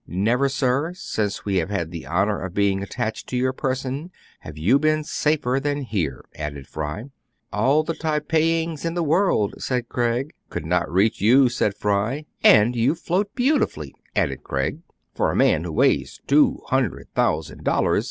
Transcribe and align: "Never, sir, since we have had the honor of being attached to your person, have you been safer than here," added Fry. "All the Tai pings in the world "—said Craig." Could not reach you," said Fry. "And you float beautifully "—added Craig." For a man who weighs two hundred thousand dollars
"Never, 0.07 0.49
sir, 0.49 0.93
since 0.95 1.45
we 1.45 1.57
have 1.57 1.69
had 1.69 1.91
the 1.91 2.07
honor 2.07 2.41
of 2.41 2.55
being 2.55 2.81
attached 2.81 3.27
to 3.29 3.37
your 3.37 3.53
person, 3.53 4.09
have 4.39 4.57
you 4.57 4.79
been 4.79 5.03
safer 5.03 5.59
than 5.61 5.83
here," 5.83 6.25
added 6.33 6.65
Fry. 6.67 7.11
"All 7.53 7.83
the 7.83 7.93
Tai 7.93 8.17
pings 8.21 8.83
in 8.83 8.95
the 8.95 9.03
world 9.03 9.53
"—said 9.61 9.89
Craig." 9.89 10.33
Could 10.49 10.65
not 10.65 10.91
reach 10.91 11.21
you," 11.21 11.49
said 11.49 11.75
Fry. 11.75 12.25
"And 12.43 12.75
you 12.75 12.95
float 12.95 13.35
beautifully 13.35 13.93
"—added 14.15 14.41
Craig." 14.43 14.79
For 15.15 15.29
a 15.31 15.35
man 15.35 15.65
who 15.65 15.71
weighs 15.71 16.19
two 16.25 16.63
hundred 16.65 17.07
thousand 17.13 17.63
dollars 17.63 17.99